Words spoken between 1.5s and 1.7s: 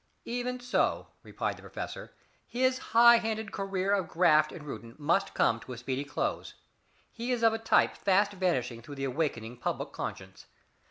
the